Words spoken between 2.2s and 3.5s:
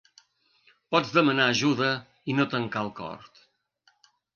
i no tancar el cor.